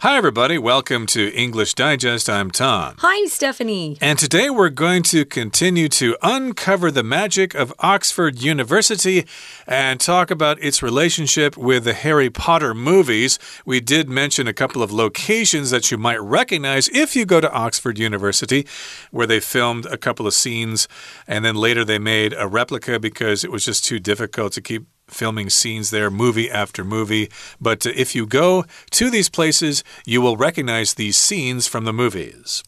[0.00, 0.58] Hi, everybody.
[0.58, 2.30] Welcome to English Digest.
[2.30, 2.94] I'm Tom.
[2.98, 3.98] Hi, Stephanie.
[4.00, 9.26] And today we're going to continue to uncover the magic of Oxford University
[9.66, 13.40] and talk about its relationship with the Harry Potter movies.
[13.66, 17.50] We did mention a couple of locations that you might recognize if you go to
[17.50, 18.68] Oxford University,
[19.10, 20.86] where they filmed a couple of scenes
[21.26, 24.86] and then later they made a replica because it was just too difficult to keep
[25.08, 27.30] filming scenes there, movie after movie.
[27.60, 31.92] But uh, if you go to these places, you will recognize these scenes from the
[31.92, 32.62] movies.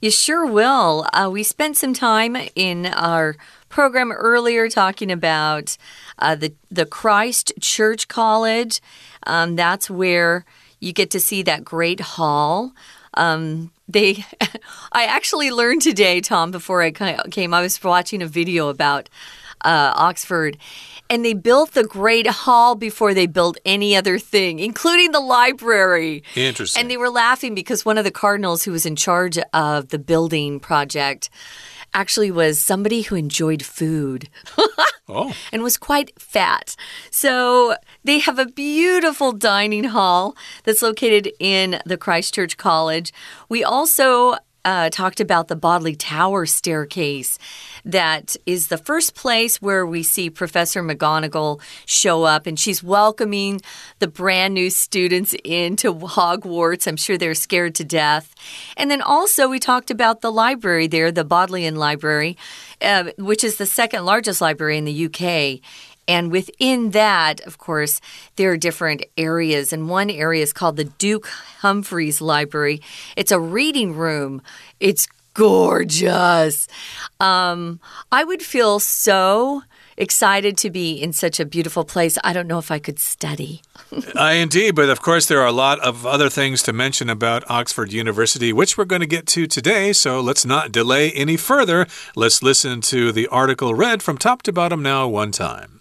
[0.00, 1.06] You sure will.
[1.12, 3.36] Uh, we spent some time in our
[3.68, 5.76] program earlier talking about
[6.18, 8.80] uh, the the Christ Church College.
[9.26, 10.44] Um, that's where
[10.80, 12.72] you get to see that great hall.
[13.14, 14.24] Um, they,
[14.92, 16.50] I actually learned today, Tom.
[16.50, 19.08] Before I came, I was watching a video about
[19.62, 20.58] uh, Oxford
[21.08, 26.22] and they built the Great Hall before they built any other thing, including the library.
[26.34, 26.80] Interesting.
[26.80, 29.98] And they were laughing because one of the cardinals who was in charge of the
[29.98, 31.30] building project
[31.94, 34.28] actually was somebody who enjoyed food.
[35.08, 35.34] oh.
[35.52, 36.76] And was quite fat.
[37.10, 43.12] So they have a beautiful dining hall that's located in the Christ Church College.
[43.48, 47.38] We also uh, talked about the Bodley Tower staircase.
[47.86, 53.60] That is the first place where we see Professor McGonagall show up, and she's welcoming
[54.00, 56.88] the brand new students into Hogwarts.
[56.88, 58.34] I'm sure they're scared to death.
[58.76, 62.36] And then also, we talked about the library there, the Bodleian Library,
[62.82, 65.60] uh, which is the second largest library in the UK.
[66.08, 68.00] And within that, of course,
[68.34, 69.72] there are different areas.
[69.72, 71.26] And one area is called the Duke
[71.60, 72.80] Humfrey's Library.
[73.16, 74.42] It's a reading room.
[74.78, 76.66] It's gorgeous.
[77.20, 77.78] Um,
[78.10, 79.62] I would feel so
[79.98, 82.18] excited to be in such a beautiful place.
[82.24, 83.62] I don't know if I could study.
[84.18, 87.48] uh, indeed, but of course, there are a lot of other things to mention about
[87.50, 89.92] Oxford University, which we're going to get to today.
[89.92, 91.86] So let's not delay any further.
[92.14, 95.80] Let's listen to the article read from top to bottom now, one time.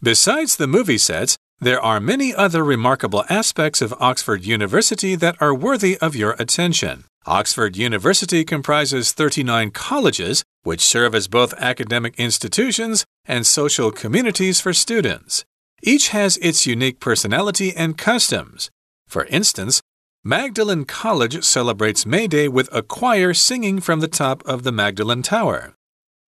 [0.00, 5.54] Besides the movie sets, there are many other remarkable aspects of Oxford University that are
[5.54, 7.04] worthy of your attention.
[7.26, 14.72] Oxford University comprises 39 colleges, which serve as both academic institutions and social communities for
[14.72, 15.44] students.
[15.82, 18.70] Each has its unique personality and customs.
[19.08, 19.82] For instance,
[20.24, 25.22] Magdalen College celebrates May Day with a choir singing from the top of the Magdalen
[25.22, 25.74] Tower.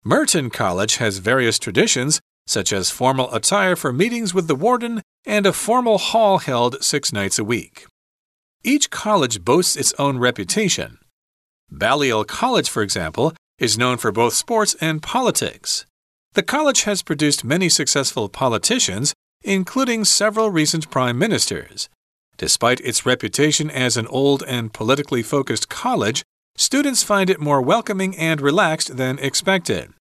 [0.05, 5.47] Merton College has various traditions such as formal attire for meetings with the warden and
[5.47, 7.87] a formal hall held six nights a week.
[8.65, 10.99] Each college boasts its own reputation.
[11.71, 15.85] Balliol College, for example, is known for both sports and politics.
[16.33, 19.13] The college has produced many successful politicians,
[19.43, 21.91] including several recent prime ministers.
[22.39, 26.25] Despite its reputation as an old and politically focused college,
[26.57, 29.93] students find it more welcoming and relaxed than expected.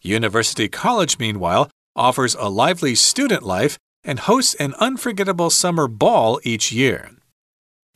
[0.00, 6.72] University College, meanwhile, offers a lively student life and hosts an unforgettable summer ball each
[6.72, 7.10] year.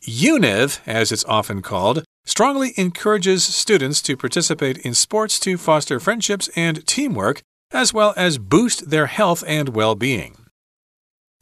[0.02, 6.48] UNIV, as it's often called, strongly encourages students to participate in sports to foster friendships
[6.56, 7.42] and teamwork,
[7.72, 10.36] as well as boost their health and well being.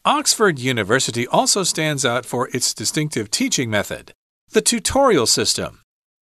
[0.05, 4.13] Oxford University also stands out for its distinctive teaching method,
[4.51, 5.81] the tutorial system.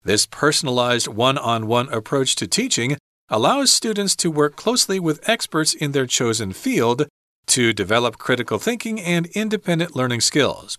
[0.03, 2.97] This personalized one on one approach to teaching
[3.29, 7.07] allows students to work closely with experts in their chosen field
[7.47, 10.77] to develop critical thinking and independent learning skills.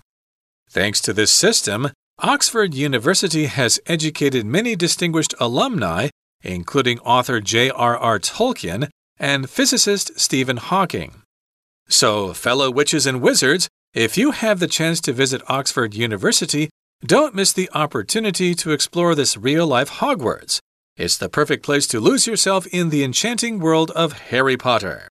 [0.71, 6.09] Thanks to this system, Oxford University has educated many distinguished alumni,
[6.43, 8.19] including author J.R.R.
[8.19, 8.89] Tolkien
[9.19, 11.23] and physicist Stephen Hawking.
[11.89, 16.71] So, fellow witches and wizards, if you have the chance to visit Oxford University,
[17.05, 20.61] don't miss the opportunity to explore this real life Hogwarts.
[20.97, 25.09] It's the perfect place to lose yourself in the enchanting world of Harry Potter.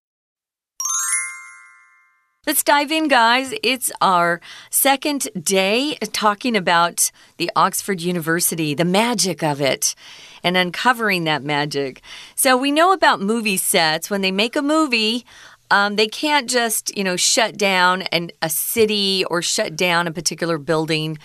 [2.46, 3.54] Let's dive in, guys.
[3.64, 9.96] It's our second day talking about the Oxford University, the magic of it,
[10.44, 12.02] and uncovering that magic.
[12.36, 14.10] So, we know about movie sets.
[14.10, 15.26] When they make a movie,
[15.72, 20.12] um, they can't just, you know, shut down an, a city or shut down a
[20.12, 21.20] particular building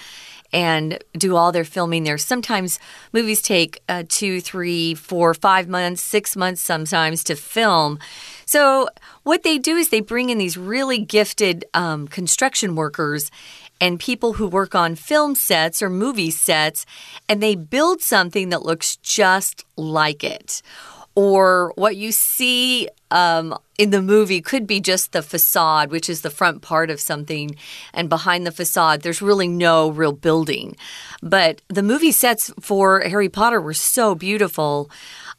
[0.53, 2.19] and do all their filming there.
[2.19, 2.79] Sometimes
[3.12, 7.99] movies take uh, two, three, four, five months, six months sometimes to film.
[8.47, 8.89] So,
[9.25, 13.31] what they do is they bring in these really gifted um, construction workers
[13.81, 16.85] and people who work on film sets or movie sets,
[17.29, 20.62] and they build something that looks just like it.
[21.19, 26.20] Or what you see um, in the movie could be just the facade, which is
[26.20, 27.56] the front part of something,
[27.93, 30.76] and behind the facade, there's really no real building.
[31.20, 34.93] But the movie sets for Harry Potter were so beautiful.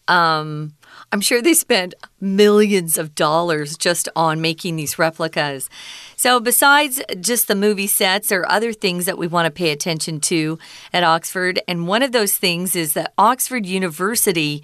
[0.09, 0.73] Um,
[1.13, 5.69] I'm sure they spent millions of dollars just on making these replicas.
[6.17, 9.71] So, besides just the movie sets, there are other things that we want to pay
[9.71, 10.59] attention to
[10.91, 11.61] at Oxford.
[11.69, 14.61] And one of those things is that Oxford University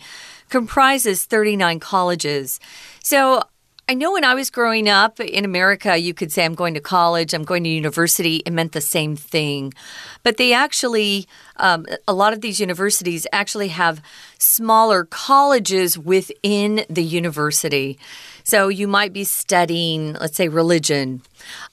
[0.50, 2.60] comprises 39 colleges.
[3.04, 3.44] So,
[3.88, 6.80] I know when I was growing up in America, you could say, I'm going to
[6.80, 8.38] college, I'm going to university.
[8.38, 9.76] It meant the same thing.
[10.24, 11.28] But they actually,
[11.58, 14.02] um, a lot of these universities actually have
[14.40, 18.00] smaller colleges within the university.
[18.44, 21.22] So you might be studying, let's say, religion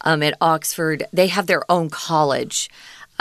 [0.03, 2.69] um, at Oxford, they have their own college.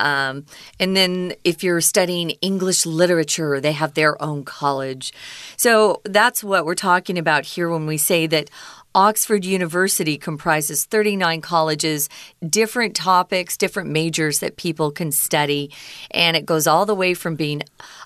[0.02, 0.46] Um,
[0.80, 5.14] and then if you're studying English literature, they have their own college.
[5.58, 8.50] So that's what we're talking about here when we say that
[8.94, 12.10] Oxford University comprises 39 colleges,
[12.46, 15.72] different topics, different majors that people can study.
[16.12, 17.62] And it goes all the way from being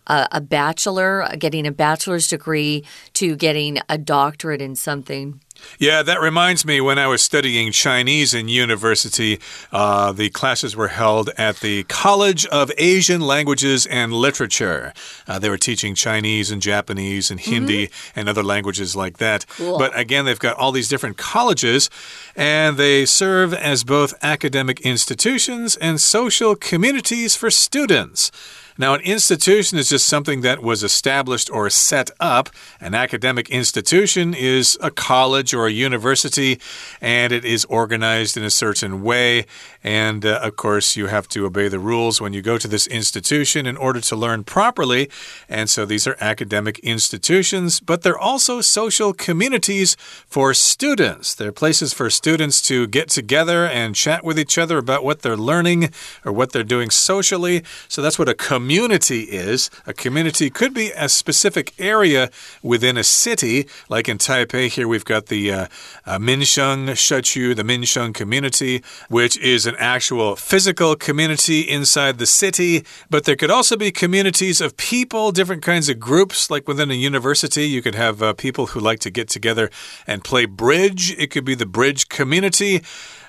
[0.07, 5.39] a, a bachelor, getting a bachelor's degree, to getting a doctorate in something.
[5.79, 9.39] Yeah, that reminds me when I was studying Chinese in university,
[9.71, 14.93] uh, the classes were held at the College of Asian Languages and Literature.
[15.27, 18.11] Uh, they were teaching Chinese and Japanese and Hindi mm -hmm.
[18.19, 19.45] and other languages like that.
[19.57, 19.77] Cool.
[19.77, 21.89] But again, they've got all these different colleges,
[22.35, 28.31] and they serve as both academic institutions and social communities for students.
[28.77, 32.49] Now, an institution is just something that was established or set up.
[32.81, 36.59] An academic institution is a college or a university,
[36.99, 39.45] and it is organized in a certain way.
[39.85, 42.87] And uh, of course, you have to obey the rules when you go to this
[42.87, 45.11] institution in order to learn properly.
[45.47, 49.95] And so these are academic institutions, but they're also social communities
[50.25, 51.35] for students.
[51.35, 55.37] They're places for students to get together and chat with each other about what they're
[55.37, 55.91] learning
[56.25, 57.63] or what they're doing socially.
[57.87, 59.69] So that's what a community is.
[59.85, 62.31] A community could be a specific area
[62.63, 64.67] within a city, like in Taipei.
[64.67, 65.67] Here we've got the uh,
[66.07, 72.85] uh, Minsheng Shechu, the Minsheng community, which is an actual physical community inside the city.
[73.09, 76.95] But there could also be communities of people, different kinds of groups, like within a
[76.95, 77.65] university.
[77.67, 79.69] You could have uh, people who like to get together
[80.07, 81.11] and play bridge.
[81.17, 82.83] It could be the bridge community.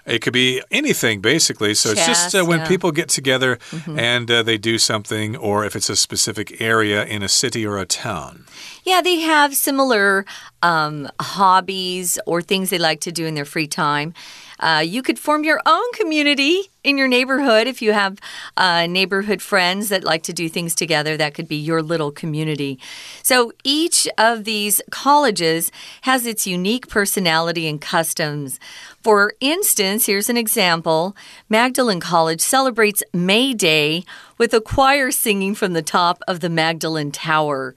[0.07, 1.75] It could be anything, basically.
[1.75, 2.69] So Chess, it's just uh, when yeah.
[2.69, 3.99] people get together mm -hmm.
[3.99, 7.79] and uh, they do something, or if it's a specific area in a city or
[7.79, 8.45] a town.
[8.85, 10.25] Yeah, they have similar
[10.63, 14.13] um, hobbies or things they like to do in their free time.
[14.61, 18.21] Uh, you could form your own community in your neighborhood if you have
[18.57, 21.17] uh, neighborhood friends that like to do things together.
[21.17, 22.79] That could be your little community.
[23.25, 25.73] So each of these colleges
[26.03, 28.61] has its unique personality and customs.
[29.03, 31.17] For instance, here's an example
[31.49, 34.05] Magdalen College celebrates May Day
[34.39, 37.75] with a choir singing from the top of the Magdalen Tower.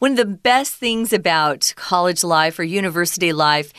[0.00, 3.72] One of the best things about college life or university life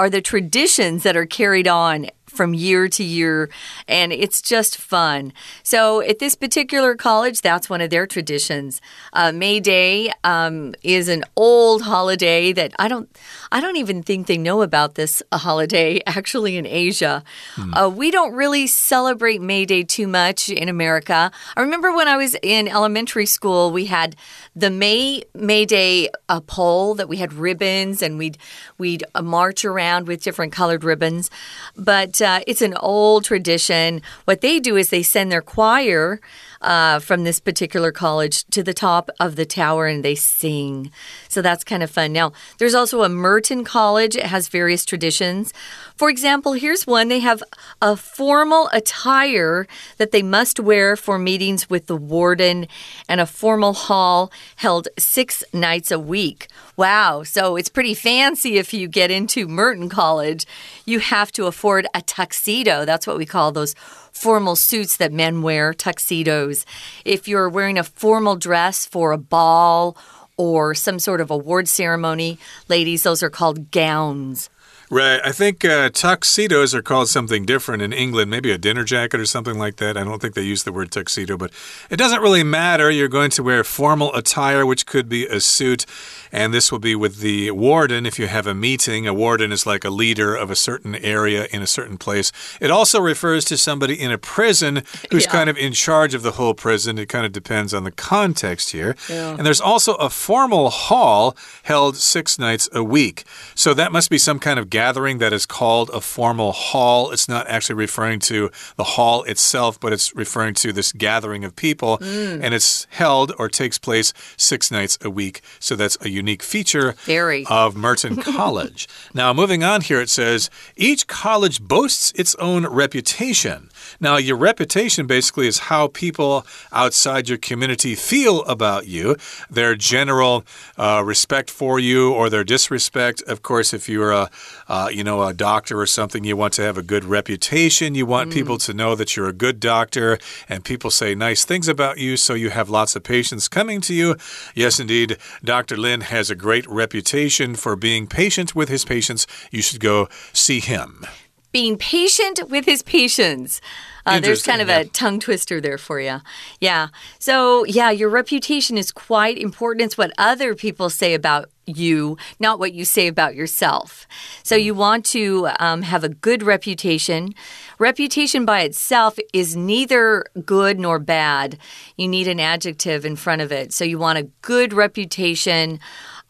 [0.00, 3.50] are the traditions that are carried on from year to year,
[3.88, 5.32] and it's just fun.
[5.62, 8.80] So, at this particular college, that's one of their traditions.
[9.12, 13.08] Uh, May Day um, is an old holiday that I don't,
[13.52, 17.22] I don't even think they know about this holiday actually in Asia.
[17.54, 17.74] Hmm.
[17.74, 21.30] Uh, we don't really celebrate May Day too much in America.
[21.56, 24.16] I remember when I was in elementary school, we had
[24.54, 28.38] the May May Day uh, pole that we had ribbons and we'd
[28.78, 31.30] we'd uh, march around with different colored ribbons.
[31.76, 34.02] But uh, it's an old tradition.
[34.24, 36.20] What they do is they send their choir
[36.60, 40.90] uh, from this particular college to the top of the tower and they sing.
[41.28, 42.12] So that's kind of fun.
[42.12, 44.16] Now, there's also a Merton College.
[44.16, 45.52] It has various traditions.
[45.96, 47.42] For example, here's one they have
[47.80, 52.66] a formal attire that they must wear for meetings with the warden
[53.08, 56.48] and a formal hall held six nights a week.
[56.76, 57.22] Wow.
[57.22, 60.46] So it's pretty fancy if you get into Merton College.
[60.86, 62.84] You have to afford a tuxedo.
[62.84, 63.74] That's what we call those
[64.12, 66.64] formal suits that men wear, tuxedos.
[67.04, 69.96] If you're wearing a formal dress for a ball
[70.36, 72.38] or some sort of award ceremony,
[72.68, 74.48] ladies, those are called gowns.
[74.92, 75.20] Right.
[75.24, 79.24] I think uh, tuxedos are called something different in England, maybe a dinner jacket or
[79.24, 79.96] something like that.
[79.96, 81.52] I don't think they use the word tuxedo, but
[81.90, 82.90] it doesn't really matter.
[82.90, 85.86] You're going to wear formal attire, which could be a suit.
[86.32, 89.06] And this will be with the warden if you have a meeting.
[89.06, 92.32] A warden is like a leader of a certain area in a certain place.
[92.60, 94.82] It also refers to somebody in a prison
[95.12, 95.30] who's yeah.
[95.30, 96.98] kind of in charge of the whole prison.
[96.98, 98.96] It kind of depends on the context here.
[99.08, 99.36] Yeah.
[99.36, 103.22] And there's also a formal hall held six nights a week.
[103.54, 107.10] So that must be some kind of gathering that is called a formal hall.
[107.10, 111.54] It's not actually referring to the hall itself, but it's referring to this gathering of
[111.54, 111.98] people.
[111.98, 112.40] Mm.
[112.42, 115.42] And it's held or takes place six nights a week.
[115.58, 117.44] So that's a unique feature Very.
[117.50, 118.88] of Merton College.
[119.12, 123.68] now, moving on here, it says each college boasts its own reputation.
[124.00, 129.16] Now, your reputation basically is how people outside your community feel about you,
[129.50, 130.44] their general
[130.78, 133.22] uh, respect for you or their disrespect.
[133.26, 134.30] Of course, if you're a,
[134.70, 137.96] uh, you know, a doctor or something, you want to have a good reputation.
[137.96, 138.34] You want mm.
[138.34, 140.16] people to know that you're a good doctor
[140.48, 143.92] and people say nice things about you, so you have lots of patients coming to
[143.92, 144.14] you.
[144.54, 145.76] Yes, indeed, Dr.
[145.76, 149.26] Lin has a great reputation for being patient with his patients.
[149.50, 151.04] You should go see him
[151.52, 153.60] being patient with his patients.
[154.06, 154.80] Uh, there's kind of yeah.
[154.80, 156.20] a tongue twister there for you.
[156.60, 156.88] Yeah.
[157.18, 159.84] So, yeah, your reputation is quite important.
[159.84, 164.06] It's what other people say about you, not what you say about yourself.
[164.42, 167.34] So, you want to um, have a good reputation.
[167.78, 171.58] Reputation by itself is neither good nor bad.
[171.96, 173.72] You need an adjective in front of it.
[173.72, 175.80] So, you want a good reputation.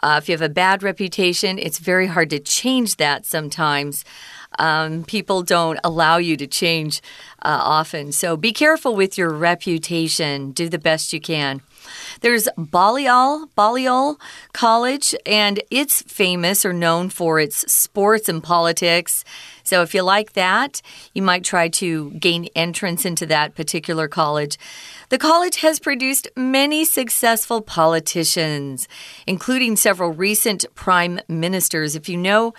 [0.03, 4.05] Uh, if you have a bad reputation, it's very hard to change that sometimes.
[4.59, 7.01] Um, people don't allow you to change
[7.43, 8.13] uh, often.
[8.13, 10.51] So be careful with your reputation.
[10.51, 11.61] Do the best you can.
[12.21, 14.21] There's Balliol, Balliol
[14.53, 19.25] College, and it's famous or known for its sports and politics.
[19.71, 20.83] So if you like that,
[21.15, 24.59] you might try to gain entrance into that particular college.
[25.11, 28.89] The college has produced many successful politicians,
[29.29, 31.95] including several recent prime ministers.
[31.95, 32.53] If you know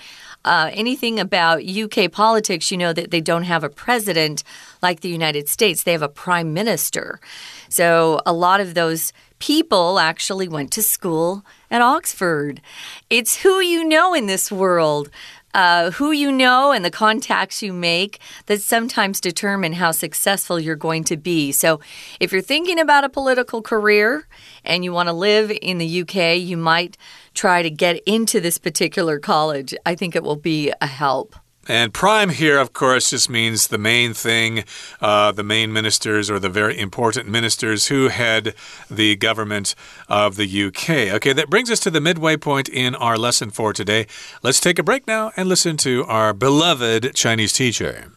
[0.46, 4.46] uh, anything about UK politics, you know that they don't have a president
[4.82, 7.20] like the United States, they have a prime minister.
[7.68, 12.62] So a lot of those people actually went to school at Oxford.
[13.10, 15.10] It's who you know in this world.
[15.53, 20.75] Uh, who you know and the contacts you make that sometimes determine how successful you're
[20.75, 21.51] going to be.
[21.51, 21.79] So,
[22.20, 24.27] if you're thinking about a political career
[24.63, 26.98] and you want to live in the UK, you might
[27.34, 29.74] try to get into this particular college.
[29.86, 31.36] I think it will be a help.
[31.69, 34.62] And prime here, of course, just means the main thing,
[35.00, 38.55] uh, the main ministers or the very important ministers who head
[38.88, 39.75] the government
[40.09, 41.12] of the UK.
[41.17, 44.07] Okay, that brings us to the midway point in our lesson for today.
[44.45, 48.12] Let's take a break now and listen to our beloved Chinese teacher.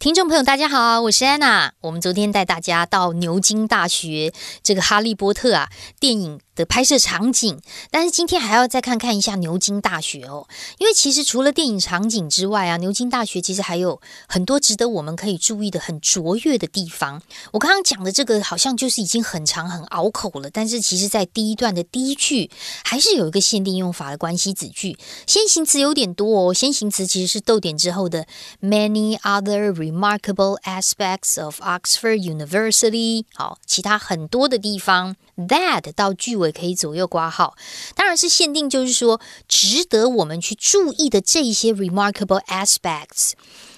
[0.00, 1.74] 听众朋友，大家好，我是安娜。
[1.82, 5.68] 我们昨天带大家到牛津大学这个《哈利波特》啊
[6.00, 7.61] 电影 的拍摄场景，
[7.91, 10.45] 但是今天还要再看看一下牛津大学哦，
[10.79, 17.21] 因为其实除了电影场景之外啊，牛津大学其实还有很多值得我们可以注意的很卓越的地方。
[17.53, 22.49] 我刚刚讲的这个好像就是已经很长很拗口了，但是其实在第一段的第一句
[22.83, 24.97] 还是有一个限定用法的关系子句，
[25.27, 26.53] 先行词有点多哦。
[26.53, 28.25] 先行词其实是逗点之后的
[28.61, 35.15] many other remarkable aspects of Oxford University，好，其他很多的地方。
[35.37, 37.55] that 到句尾也可以左右挂号，
[37.95, 43.33] 当然是限定，就是说值得我们去注意的这一些 remarkable aspects。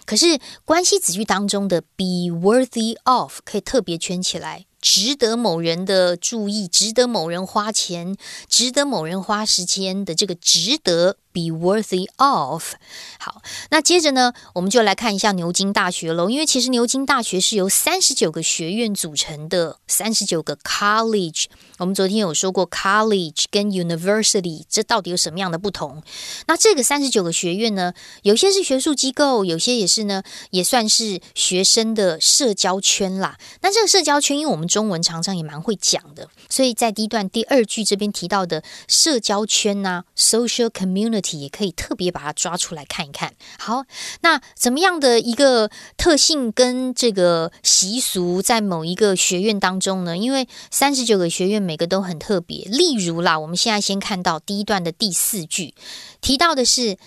[0.05, 4.65] 可是关系子句当中的 be worthy of 可以特别圈起来。
[4.81, 8.15] 值得某人的注意，值得某人花钱，
[8.47, 12.73] 值得某人花时间的这个值得 be worthy of。
[13.19, 16.29] 好，那接着呢，我们就来看一下牛津大学喽。
[16.29, 21.45] 因为其实牛津大学是由三十九个学院组成的，三十九个 college。
[21.77, 26.01] 我们昨天有说过 college 跟 university 这到底有什么样的不同？
[26.47, 27.93] 那这个三十九个学院呢，
[28.23, 33.37] 有些是学术机构，有些也是呢，也算是学生的社交圈啦。
[33.61, 43.33] 那这个社交圈，因为我们中文常常也蛮会讲的，所以在第一段第二句这边提到的社交圈呐，social community 也可以特别把它抓出来看一看。
[43.57, 43.83] 好，
[44.21, 50.17] 那怎么样的一个特性跟这个习俗在某一个学院当中呢？
[50.17, 52.65] 因为三十九个学院每个都很特别。
[52.65, 55.73] 例如啦，我们现在先看到第一段的第四句
[56.21, 56.97] 提到的是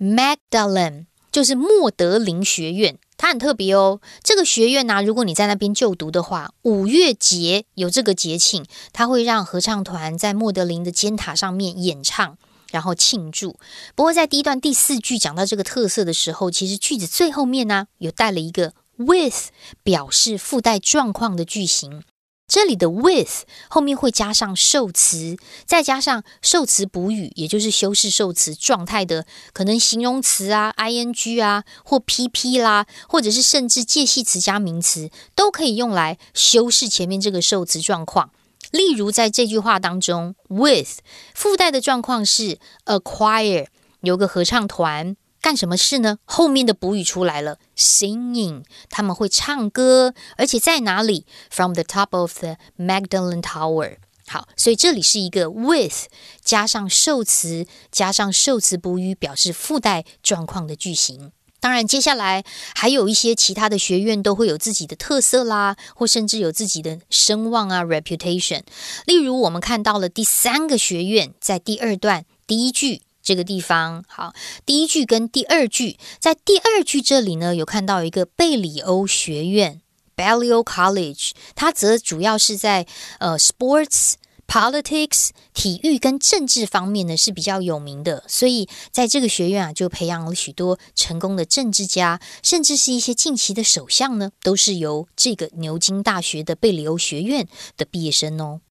[0.00, 2.98] Magdalen，就是莫德林学院。
[3.20, 12.38] 它很特别哦，这个学院呢，如果你在那边就读的话，五月节有这个节庆，它会让合唱团在莫德林的尖塔上面演唱。
[12.70, 13.58] 然后庆祝。
[13.94, 19.50] 不过在第一段第四句讲到这个特色的时候，其实句子最后面呢有带了一个 with，
[19.82, 22.02] 表示附带状况的句型。
[22.50, 38.30] 这里的 with 后面会加上受词，再加上受词补语，也就是修饰受词状态的可能形容词啊、ing 啊或 pp 啦，或者是甚至介系词加名词，都可以用来修饰前面这个受词状况。
[38.70, 40.98] 例如在这句话当中，with
[41.34, 43.66] 附带的状况是 acquire
[44.00, 45.16] 有个合唱团。
[45.40, 46.18] 干什么事呢？
[46.24, 53.98] 后面的补语出来了，singing，他们会唱歌，而且在哪里？From the top of the Magdalen Tower。
[54.26, 56.06] 好，所以这里是一个 with
[56.42, 61.30] 加上受词，加上受词补语，表示附带状况的句型。
[61.60, 68.62] 当然，接下来还有一些其他的学院都会有自己的特色啦，或甚至有自己的声望啊，reputation。
[69.06, 73.02] 例如，我们看到了第三个学院，在第二段第一句。
[73.20, 74.32] 这个地方好，
[74.64, 79.82] 第一句跟第二句，在第二句这里呢，有看到一个贝里欧学院
[80.16, 82.86] （Balliol College），它则主要是在
[83.18, 84.14] 呃 sports、
[84.48, 98.62] politics、体育跟政治方面呢是比较有名的，所以在这个学院啊，就培养了许多成功的政治家，甚至是一些近期的首相呢，都是由这个牛津大学的贝里欧学院的毕业生哦。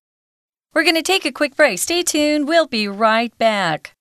[0.74, 1.78] We're going to take a quick break.
[1.78, 2.44] Stay tuned.
[2.44, 3.92] We'll be right back.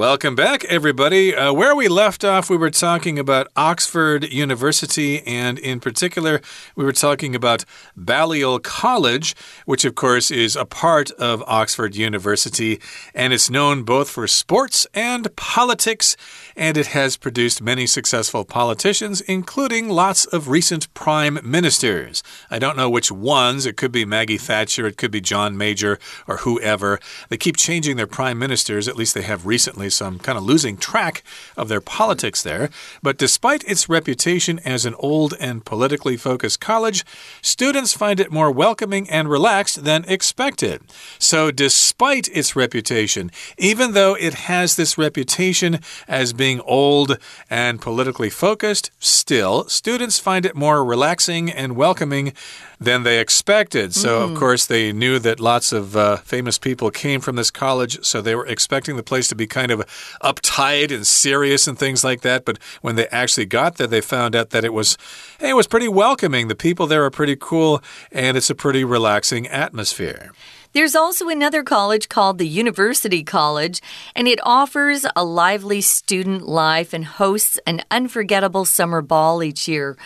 [0.00, 1.36] Welcome back, everybody.
[1.36, 6.40] Uh, where we left off, we were talking about Oxford University, and in particular,
[6.74, 12.80] we were talking about Balliol College, which, of course, is a part of Oxford University,
[13.14, 16.16] and it's known both for sports and politics,
[16.56, 22.22] and it has produced many successful politicians, including lots of recent prime ministers.
[22.50, 23.66] I don't know which ones.
[23.66, 26.98] It could be Maggie Thatcher, it could be John Major, or whoever.
[27.28, 30.44] They keep changing their prime ministers, at least they have recently so I'm kind of
[30.44, 31.22] losing track
[31.56, 32.70] of their politics there.
[33.02, 37.04] But despite its reputation as an old and politically focused college,
[37.42, 40.82] students find it more welcoming and relaxed than expected.
[41.18, 47.18] So, despite its reputation, even though it has this reputation as being old
[47.48, 52.32] and politically focused, still, students find it more relaxing and welcoming
[52.80, 53.94] than they expected.
[53.94, 54.32] So, mm.
[54.32, 58.22] of course, they knew that lots of uh, famous people came from this college, so
[58.22, 59.80] they were expecting the place to be kind of
[60.22, 62.46] uptight and serious and things like that.
[62.46, 64.96] But when they actually got there, they found out that it was
[65.38, 66.48] it was pretty welcoming.
[66.48, 70.32] The people there are pretty cool, and it's a pretty relaxing atmosphere.
[70.72, 73.80] There's also another college called the University College,
[74.14, 79.96] and it offers a lively student life and hosts an unforgettable summer ball each year.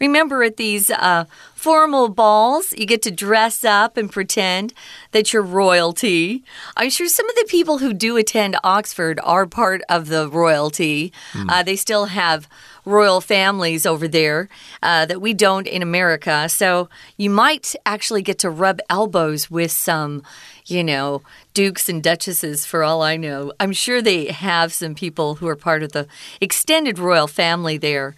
[0.00, 4.72] Remember, at these uh, formal balls, you get to dress up and pretend
[5.12, 6.42] that you're royalty.
[6.76, 11.12] I'm sure some of the people who do attend Oxford are part of the royalty.
[11.32, 11.50] Mm.
[11.50, 12.48] Uh, they still have
[12.84, 14.48] royal families over there
[14.82, 16.48] uh, that we don't in America.
[16.48, 20.22] So you might actually get to rub elbows with some,
[20.66, 21.22] you know,
[21.54, 23.52] dukes and duchesses for all I know.
[23.58, 26.06] I'm sure they have some people who are part of the
[26.40, 28.14] extended royal family there.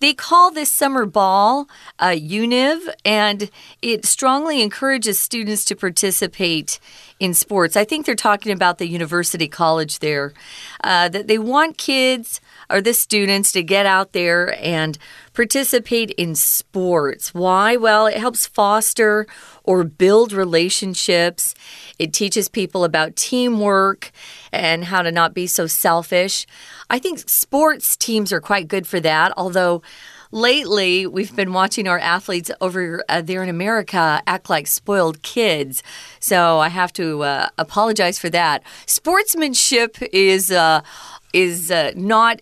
[0.00, 1.68] They call this summer ball
[2.00, 3.48] uh, UNIV, and
[3.82, 6.80] it strongly encourages students to participate
[7.20, 7.76] in sports.
[7.76, 10.32] I think they're talking about the university college there.
[10.82, 14.98] Uh, that they want kids or the students to get out there and
[15.34, 17.32] participate in sports.
[17.32, 17.76] Why?
[17.76, 19.28] Well, it helps foster
[19.64, 21.54] or build relationships.
[21.98, 24.10] It teaches people about teamwork
[24.52, 26.46] and how to not be so selfish.
[26.90, 29.82] I think sports teams are quite good for that, although
[30.32, 35.82] lately we've been watching our athletes over uh, there in America act like spoiled kids.
[36.18, 38.62] So I have to uh, apologize for that.
[38.86, 40.82] Sportsmanship is uh,
[41.32, 42.40] is uh, not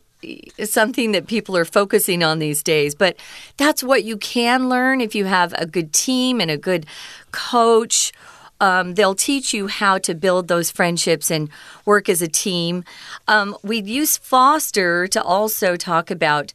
[0.65, 2.95] something that people are focusing on these days.
[2.95, 3.17] But
[3.57, 6.87] that's what you can learn if you have a good team and a good
[7.33, 8.13] coach.
[8.61, 11.49] Um, they'll teach you how to build those friendships and
[11.87, 12.85] work as a team.
[13.27, 16.53] Um, we use Foster to also talk about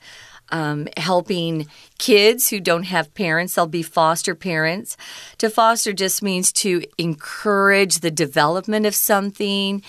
[0.49, 3.56] um, helping kids who don't have parents.
[3.56, 4.97] They'll be foster parents.
[5.39, 9.82] To foster just means to encourage the development of something.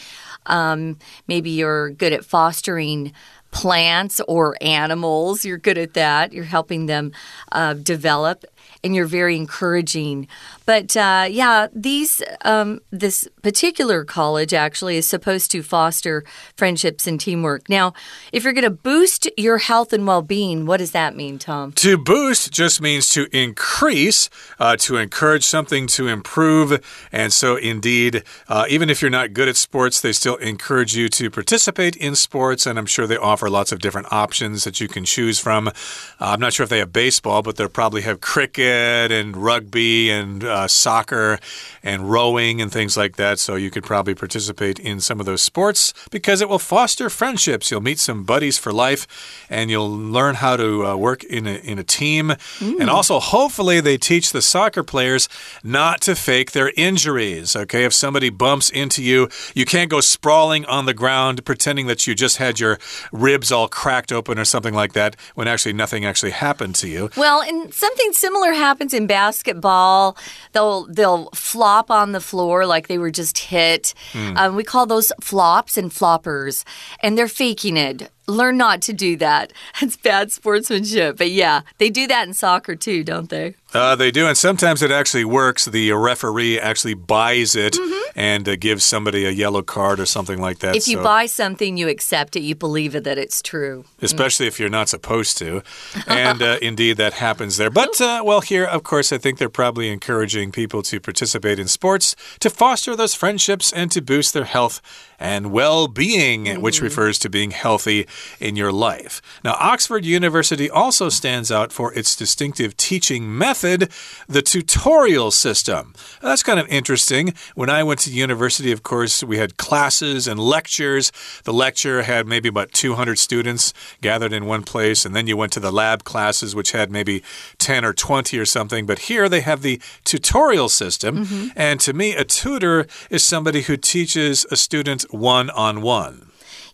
[0.47, 3.13] Um, maybe you're good at fostering
[3.57, 5.45] plants or animals.
[5.45, 6.33] You're good at that.
[6.33, 7.13] You're helping them
[7.53, 8.45] uh, develop
[8.87, 10.29] and you're very encouraging.
[10.65, 16.25] But uh, yeah, these um, this particular college actually is supposed to foster
[16.57, 17.69] friendships and teamwork.
[17.69, 17.93] Now,
[18.33, 21.73] if you're going to boost your health and well-being, what does that mean, Tom?
[21.73, 26.81] To boost just means to increase, uh, to encourage something to improve,
[27.13, 31.09] and so indeed, uh, even if you're not good at sports, they still encourage you
[31.11, 34.89] to participate in sports, and I'm sure they offer lots of different options that you
[34.89, 35.69] can choose from.
[35.69, 35.73] Uh,
[36.21, 40.45] I'm not sure if they have baseball, but they'll probably have cricket and rugby and
[40.45, 41.39] uh, soccer
[41.83, 43.39] and rowing and things like that.
[43.39, 47.71] So you could probably participate in some of those sports because it will foster friendships.
[47.71, 49.07] You'll meet some buddies for life
[49.49, 52.31] and you'll learn how to uh, work in a, in a team.
[52.59, 52.81] Mm.
[52.81, 55.29] And also, hopefully, they teach the soccer players
[55.63, 57.55] not to fake their injuries.
[57.57, 62.07] Okay, if somebody bumps into you, you can't go sprawling on the ground pretending that
[62.07, 62.79] you just had your
[63.13, 67.11] ribs all cracked open or something like that when actually nothing actually happened to you.
[67.17, 70.17] Well, and something similar happens in basketball
[70.53, 73.95] they'll they'll flop on the floor like they were just hit.
[74.13, 74.37] Mm.
[74.37, 76.65] Um, we call those flops and floppers,
[77.01, 79.53] and they're faking it learn not to do that.
[79.83, 81.17] It's bad sportsmanship.
[81.17, 83.55] But yeah, they do that in soccer too, don't they?
[83.73, 85.67] Uh, they do, and sometimes it actually works.
[85.67, 88.06] The referee actually buys it mm -hmm.
[88.17, 90.75] And uh, gives somebody a yellow card or something like that.
[90.75, 90.93] If so.
[90.93, 93.85] you buy something, you accept it, you believe it that it's true.
[94.01, 94.49] Especially mm.
[94.49, 95.63] if you're not supposed to.
[96.07, 97.69] And uh, indeed, that happens there.
[97.69, 101.69] But, uh, well, here, of course, I think they're probably encouraging people to participate in
[101.69, 104.81] sports to foster those friendships and to boost their health
[105.19, 106.59] and well being, mm.
[106.59, 108.07] which refers to being healthy
[108.41, 109.21] in your life.
[109.45, 113.91] Now, Oxford University also stands out for its distinctive teaching method,
[114.29, 115.95] the tutorial system.
[116.23, 117.35] That's kind of interesting.
[117.55, 121.13] When I went to university, of course, we had classes and lectures.
[121.45, 125.53] The lecture had maybe about 200 students gathered in one place, and then you went
[125.53, 127.23] to the lab classes, which had maybe
[127.59, 128.87] 10 or 20 or something.
[128.87, 131.17] But here they have the tutorial system.
[131.17, 131.51] Mm -hmm.
[131.57, 136.27] And to me, a tutor is somebody who teaches a student one on one.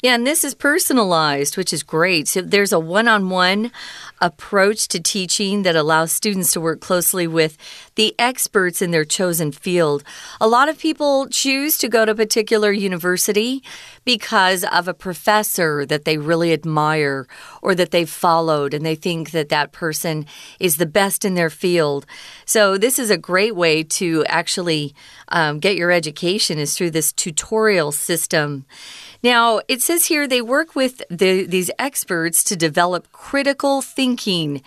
[0.03, 2.27] Yeah, and this is personalized, which is great.
[2.27, 3.71] So there's a one on one
[4.21, 7.57] approach to teaching that allows students to work closely with
[7.95, 10.03] the experts in their chosen field.
[10.41, 13.63] A lot of people choose to go to a particular university
[14.05, 17.27] because of a professor that they really admire
[17.61, 20.27] or that they've followed and they think that that person
[20.59, 22.07] is the best in their field.
[22.45, 24.95] So, this is a great way to actually
[25.29, 28.65] um, get your education is through this tutorial system.
[29.23, 34.63] Now, it says here they work with the, these experts to develop critical thinking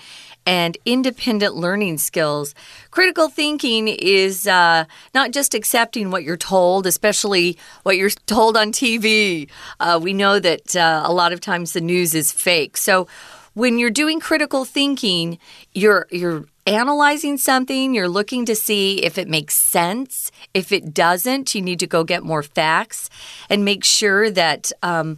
[0.45, 2.53] and independent learning skills.
[2.91, 8.71] Critical thinking is uh, not just accepting what you're told, especially what you're told on
[8.71, 9.49] TV.
[9.79, 12.77] Uh, we know that uh, a lot of times the news is fake.
[12.77, 13.07] So
[13.53, 15.39] when you're doing critical thinking,
[15.73, 20.31] you're you're analyzing something, you're looking to see if it makes sense.
[20.53, 23.09] If it doesn't, you need to go get more facts
[23.49, 24.71] and make sure that.
[24.83, 25.17] Um,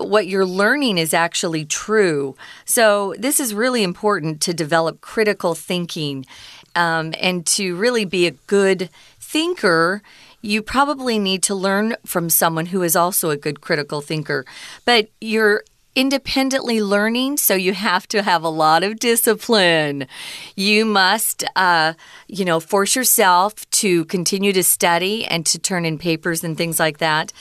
[0.00, 2.36] what you're learning is actually true.
[2.64, 6.26] So, this is really important to develop critical thinking
[6.74, 10.02] um, and to really be a good thinker
[10.42, 14.44] you probably need to learn from someone who is also a good critical thinker.
[14.84, 15.64] But you're
[15.96, 20.06] independently learning, so you have to have a lot of discipline.
[20.54, 21.94] You must, uh,
[22.28, 26.78] you know, force yourself to continue to study and to turn in papers and things
[26.78, 27.32] like that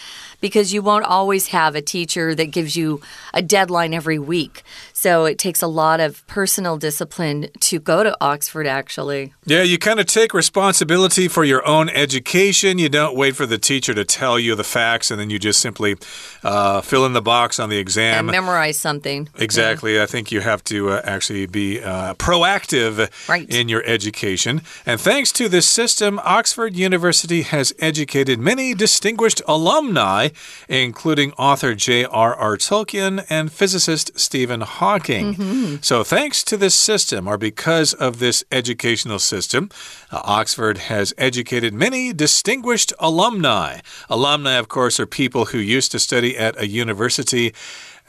[0.41, 3.01] because you won't always have a teacher that gives you
[3.33, 4.63] a deadline every week.
[4.99, 9.33] So it takes a lot of personal discipline to go to Oxford, actually.
[9.45, 12.77] Yeah, you kind of take responsibility for your own education.
[12.79, 15.61] You don't wait for the teacher to tell you the facts and then you just
[15.61, 15.95] simply
[16.43, 18.27] uh, fill in the box on the exam.
[18.27, 19.29] And memorize something.
[19.37, 19.95] Exactly.
[19.95, 20.03] Yeah.
[20.03, 23.49] I think you have to uh, actually be uh, proactive right.
[23.49, 24.61] in your education.
[24.85, 30.27] And thanks to this system, Oxford University has educated many distinguished alumni
[30.67, 32.57] including author J.R.R.
[32.57, 34.88] Tolkien and physicist Stephen Hawking.
[35.25, 35.77] Mm -hmm.
[35.81, 39.69] So, thanks to this system, or because of this educational system,
[40.11, 43.79] uh, Oxford has educated many distinguished alumni.
[44.07, 47.53] Alumni, of course, are people who used to study at a university.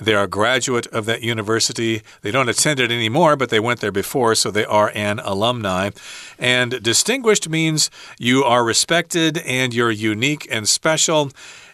[0.01, 2.03] They are a graduate of that university.
[2.23, 5.91] They don't attend it anymore, but they went there before, so they are an alumni.
[6.39, 11.31] And distinguished means you are respected and you're unique and special.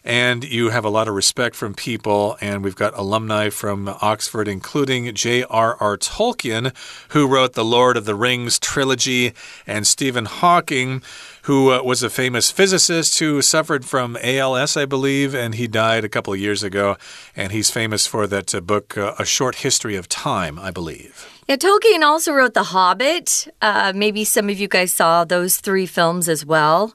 [0.07, 2.38] And you have a lot of respect from people.
[2.40, 5.99] And we've got alumni from Oxford, including J.R.R.
[5.99, 6.75] Tolkien,
[7.09, 9.35] who wrote the Lord of the Rings trilogy,
[9.66, 11.03] and Stephen Hawking
[11.47, 16.05] who uh, was a famous physicist who suffered from ALS, I believe, and he died
[16.05, 16.97] a couple of years ago.
[17.37, 21.31] And he's famous for that uh, book, uh, A Short History of Time, I believe.
[21.47, 23.47] Yeah, Tolkien also wrote The Hobbit.
[23.62, 26.95] Uh, maybe some of you guys saw those three films as well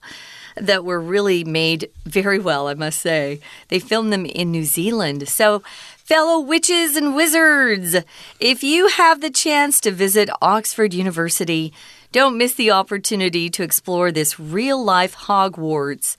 [0.55, 3.39] that were really made very well, I must say.
[3.69, 5.27] They filmed them in New Zealand.
[5.29, 5.63] So,
[5.97, 7.95] fellow witches and wizards,
[8.39, 11.73] if you have the chance to visit Oxford University,
[12.11, 16.17] don't miss the opportunity to explore this real life Hogwarts.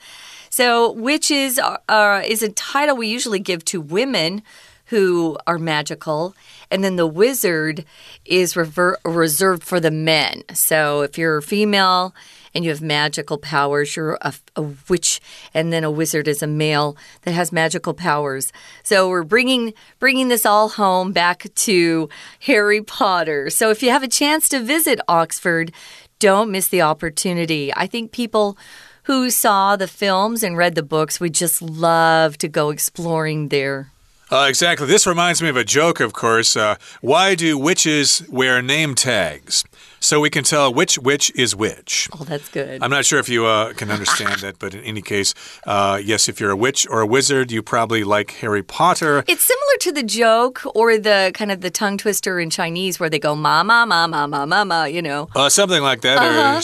[0.49, 4.43] So, witches are, uh, is a title we usually give to women
[4.87, 6.35] who are magical,
[6.71, 7.85] and then the wizard
[8.27, 10.43] is reserved for the men.
[10.53, 12.15] So, if you're female,
[12.55, 13.97] and you have magical powers.
[13.97, 15.21] You're a, a, witch,
[15.55, 18.53] and then a wizard is a male that has magical powers.
[18.83, 22.09] So we're bringing bringing this all home back to
[22.41, 23.51] Harry Potter.
[23.51, 25.73] So if you have a chance to visit Oxford,
[26.19, 27.73] don't miss the opportunity.
[27.75, 28.57] I think people
[29.05, 33.91] who saw the films and read the books would just love to go exploring there.
[34.33, 34.87] Uh, exactly.
[34.87, 36.57] This reminds me of a joke, of course.
[36.57, 39.65] Uh, why do witches wear name tags?
[40.03, 42.09] so we can tell which witch is which.
[42.13, 42.83] Oh, that's good.
[42.83, 45.33] I'm not sure if you uh, can understand that, but in any case,
[45.65, 49.25] uh, yes, if you're a witch or a wizard, you probably like Harry Potter.
[49.29, 53.09] It's similar to the joke or the kind of the tongue twister in Chinese where
[53.09, 55.29] they go ma ma ma ma ma ma ma, you know.
[55.35, 56.57] Uh, something like that, uh -huh.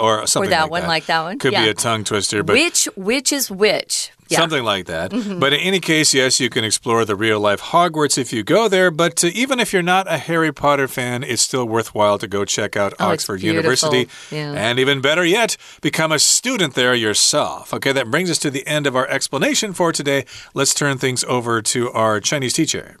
[0.00, 0.88] or or something or that like one, that.
[0.88, 1.38] like that one.
[1.38, 1.64] Could yeah.
[1.64, 4.10] be a tongue twister, but which which is which?
[4.28, 4.40] Yeah.
[4.40, 5.12] Something like that.
[5.12, 5.38] Mm -hmm.
[5.38, 8.68] But in any case, yes, you can explore the real life Hogwarts if you go
[8.68, 8.90] there.
[8.90, 12.44] But uh, even if you're not a Harry Potter fan, it's still worthwhile to go
[12.44, 14.08] check out oh, Oxford University.
[14.30, 14.70] Yeah.
[14.70, 17.72] And even better yet, become a student there yourself.
[17.72, 20.24] Okay, that brings us to the end of our explanation for today.
[20.54, 22.96] Let's turn things over to our Chinese teacher.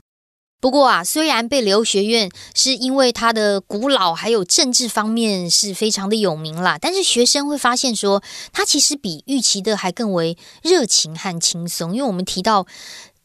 [0.66, 8.20] 不过啊，虽然被留学院是因为它的古老还有政治方面是非常的有名啦，但是学生会发现说，
[8.52, 12.66] 它其实比预期的还更为热情和轻松，因为我们提到。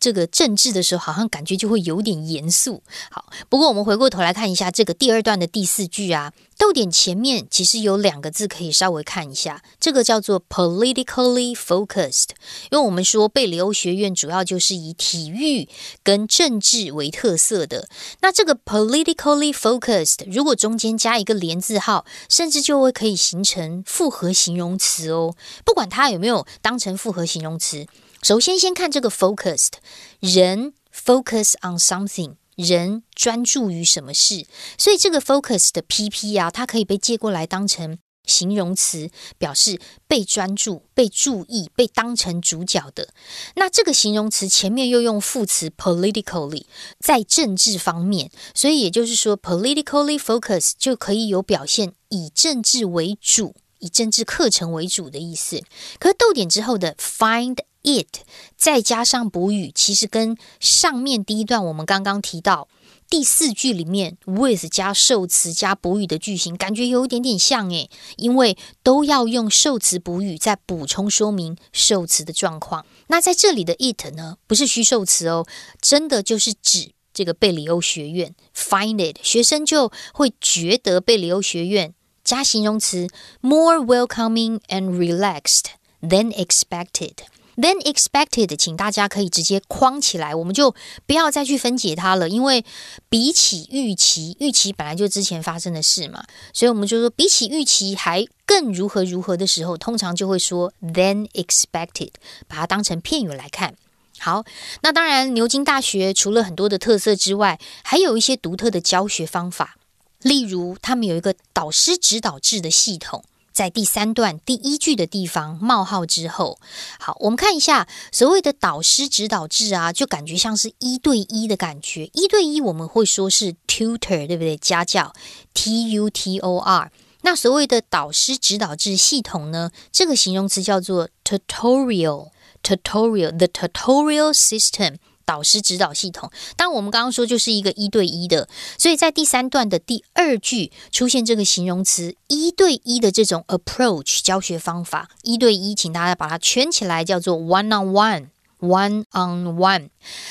[0.02, 2.82] 这个政治的时候，好像感觉就会有点严肃。
[3.12, 12.30] 好，不过我们回过头来看一下这个第二段的第四句啊，逗点前面其实有两个字可以稍微看一下，这个叫做 politically focused。
[12.72, 15.70] 因为我们说贝里欧学院主要就是以体育
[16.04, 17.88] 跟政治为特色的，
[18.22, 25.36] 那这个 politically focused 如果中间加一个连字号，甚至就会可以形成复合形容词哦。
[25.64, 27.86] 不管它有没有当成复合形容词。
[28.24, 29.72] 首先，先看这个 focused，
[30.20, 34.46] 人 focus on something，人专注于什么事，
[34.78, 43.10] 所以这个 focus 的 pp 啊，它可以被借过来当成形容词，表示被专注、被注意、被当成主角的。
[43.56, 46.66] 那这个形容词前面又用副词 politically，
[47.00, 55.64] 在政治方面，所以也就是说 politically focused 就可以有表现以政治为主、以政治课程为主的意思。
[55.98, 57.58] 可是逗点之后的 find。
[57.84, 58.20] It
[58.56, 62.68] 再加上补语，其实跟上面第一段我们刚刚提到
[63.10, 72.86] 第四句里面 with 加受词加补语的句型，感觉有一点点像诶，因为都要用受词补语再补充说明受词的状况。
[73.08, 75.46] 那在这里的 it 呢，不是虚受词哦，
[75.82, 78.34] 真的就是指这个贝里欧学院。
[78.56, 83.08] Find it，学生就会觉得贝里欧学院加形容词
[83.42, 85.66] more welcoming and relaxed
[86.02, 87.16] than expected。
[87.58, 90.74] Then expected，请大家可以直接框起来，我们就
[91.06, 92.30] 不要再去分解它了。
[92.30, 92.64] 因为
[93.10, 102.12] 比起预期，预期本来就之前发生的事嘛，所以我们就说比起预期还更如何如何的时候，通常就会说 then expected，
[102.48, 103.76] 把它当成片语来看。
[104.20, 104.46] 好，
[104.82, 109.78] 那当然，牛津大学除了很多的特色之外，还有一些独特的教学方法，
[110.22, 113.24] 例如他们有一个导师指导制的系统。
[113.52, 116.60] 在第三段第一句的地方冒号之后，
[117.00, 122.10] 好，我们看一下所谓的导师指导制啊，就感觉像是一对一的感觉。
[122.14, 124.58] 一对一我们会说是 tutor，对不对？
[124.58, 125.14] 家教
[125.54, 126.92] t u t o r。
[127.24, 134.96] 那所谓的导师指导制系统呢，这个形容词叫做 tutorial，tutorial，the tutorial system。
[135.32, 149.88] 导师指导系统，当我们刚刚说就是一个一对一的，所以在第三段的第二句出现这个形容词“一对一”的这种 approach 教学方法，一对一，请大家把它圈起来，叫做 one on one，one on one。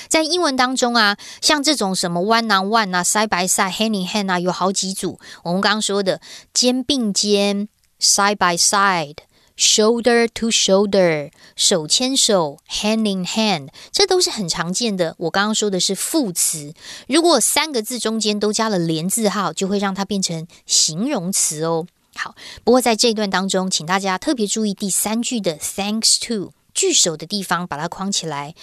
[0.07, 5.19] 在英文当中啊，像这种什么 one on one 啊，side by side，hand in hand 啊，有好几组。
[5.45, 6.21] 我们刚刚说的
[6.53, 9.17] 肩并肩，side by side。
[9.61, 15.15] Shoulder to shoulder，手牵手，hand in hand，这都是很常见的。
[15.19, 16.73] 我刚刚说的是副词，
[17.07, 21.87] 如果三个字中间都加了连字号，就会让它变成形容词哦。
[22.15, 26.53] 好，不过在这一段当中，请大家特别注意第三句的 thanks to。
[26.81, 28.55] 句首的地方把它框起来。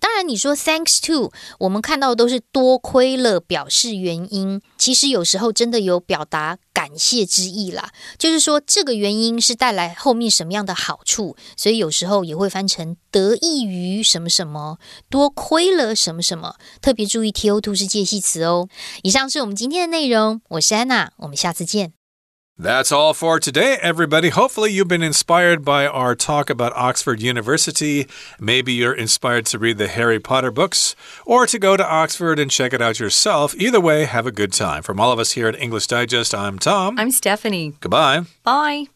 [0.00, 4.62] 当然，你说 thanks to，我们看到的都是多亏了，表示原因。
[4.78, 14.78] 其实有时候真的有表达感谢之意啦，就是说这个原因是带来后面什么样的好处，所以有时候也会翻成得益于什么什么，
[15.10, 16.54] 多亏了什么什么。
[16.80, 18.68] 特别注意 to to 是介系词哦。
[19.02, 21.95] 以上是我们今天的内容，我是安娜，我们下次见。
[22.58, 24.30] That's all for today, everybody.
[24.30, 28.08] Hopefully, you've been inspired by our talk about Oxford University.
[28.40, 32.50] Maybe you're inspired to read the Harry Potter books or to go to Oxford and
[32.50, 33.54] check it out yourself.
[33.56, 34.82] Either way, have a good time.
[34.82, 36.98] From all of us here at English Digest, I'm Tom.
[36.98, 37.74] I'm Stephanie.
[37.80, 38.22] Goodbye.
[38.42, 38.86] Bye.